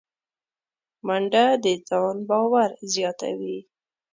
منډه 1.05 1.45
د 1.63 1.65
ځان 1.87 2.17
باور 2.29 2.69
زیاتوي 2.93 3.57